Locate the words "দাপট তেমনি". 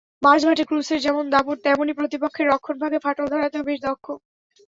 1.29-1.91